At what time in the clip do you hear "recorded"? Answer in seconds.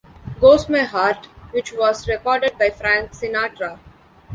2.07-2.57